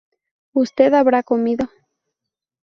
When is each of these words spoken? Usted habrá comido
Usted 0.53 0.95
habrá 0.95 1.21
comido 1.21 1.69